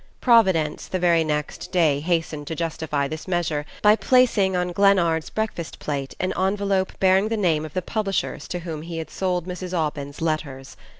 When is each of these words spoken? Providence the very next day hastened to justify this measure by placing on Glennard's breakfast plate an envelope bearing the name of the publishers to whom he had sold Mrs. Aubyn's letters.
Providence 0.19 0.87
the 0.87 0.97
very 0.97 1.23
next 1.23 1.71
day 1.71 1.99
hastened 1.99 2.47
to 2.47 2.55
justify 2.55 3.07
this 3.07 3.27
measure 3.27 3.67
by 3.83 3.95
placing 3.95 4.55
on 4.55 4.71
Glennard's 4.71 5.29
breakfast 5.29 5.77
plate 5.77 6.15
an 6.19 6.33
envelope 6.35 6.93
bearing 6.99 7.27
the 7.27 7.37
name 7.37 7.65
of 7.65 7.75
the 7.75 7.83
publishers 7.83 8.47
to 8.47 8.61
whom 8.61 8.81
he 8.81 8.97
had 8.97 9.11
sold 9.11 9.45
Mrs. 9.45 9.77
Aubyn's 9.77 10.19
letters. 10.19 10.75